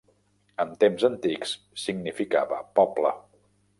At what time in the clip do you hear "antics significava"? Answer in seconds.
1.09-2.61